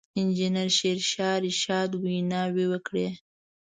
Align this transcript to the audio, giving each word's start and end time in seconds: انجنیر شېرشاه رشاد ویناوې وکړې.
انجنیر 0.19 0.69
شېرشاه 0.77 1.35
رشاد 1.45 1.89
ویناوې 2.03 2.65
وکړې. 2.71 3.07